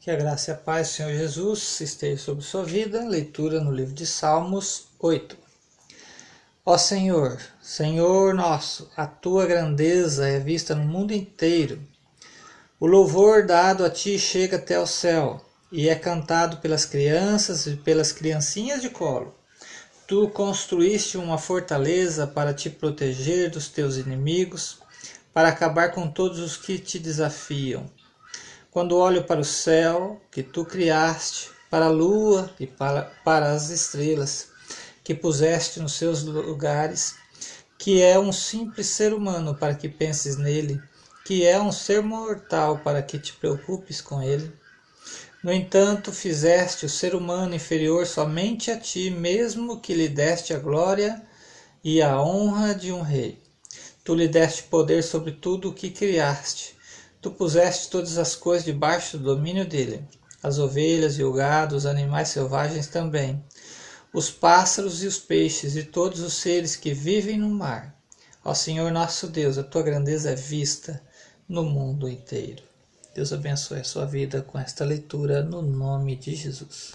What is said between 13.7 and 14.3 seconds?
a ti